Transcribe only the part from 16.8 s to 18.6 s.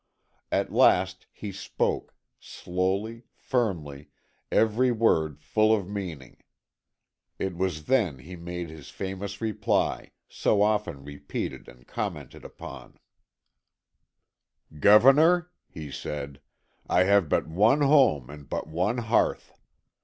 "I have but one home and